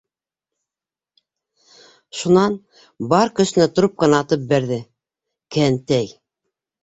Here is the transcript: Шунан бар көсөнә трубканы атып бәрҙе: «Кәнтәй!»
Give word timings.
Шунан 2.21 2.55
бар 3.13 3.33
көсөнә 3.41 3.67
трубканы 3.81 4.19
атып 4.23 4.49
бәрҙе: 4.53 4.79
«Кәнтәй!» 5.57 6.11